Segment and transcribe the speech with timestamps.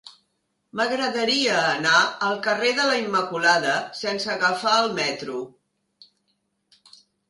[0.79, 1.99] M'agradaria anar
[2.29, 5.49] al carrer de la Immaculada sense agafar el metro.